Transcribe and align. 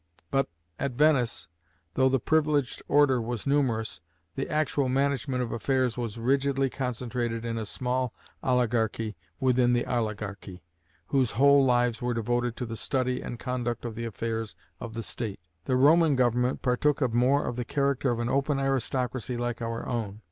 But, 0.31 0.49
at 0.79 0.93
Venice, 0.93 1.47
though 1.93 2.09
the 2.09 2.19
privileged 2.19 2.81
order 2.87 3.21
was 3.21 3.45
numerous, 3.45 4.01
the 4.33 4.49
actual 4.49 4.89
management 4.89 5.43
of 5.43 5.51
affairs 5.51 5.95
was 5.95 6.17
rigidly 6.17 6.71
concentrated 6.71 7.45
in 7.45 7.55
a 7.59 7.67
small 7.67 8.11
oligarchy 8.41 9.15
within 9.39 9.73
the 9.73 9.85
oligarchy, 9.85 10.63
whose 11.09 11.29
whole 11.37 11.63
lives 11.63 12.01
were 12.01 12.15
devoted 12.15 12.55
to 12.57 12.65
the 12.65 12.77
study 12.77 13.21
and 13.21 13.37
conduct 13.37 13.85
of 13.85 13.93
the 13.93 14.05
affairs 14.05 14.55
of 14.79 14.95
the 14.95 15.03
state. 15.03 15.39
The 15.65 15.75
Roman 15.75 16.15
government 16.15 16.63
partook 16.63 16.99
more 17.13 17.45
of 17.45 17.55
the 17.55 17.63
character 17.63 18.09
of 18.09 18.17
an 18.17 18.27
open 18.27 18.57
aristocracy 18.59 19.37
like 19.37 19.61
our 19.61 19.87
own. 19.87 20.19